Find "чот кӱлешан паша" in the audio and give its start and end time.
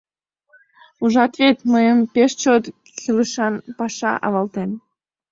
2.41-4.11